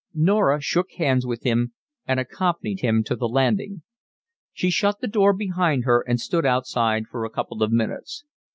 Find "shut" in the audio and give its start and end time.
4.71-4.99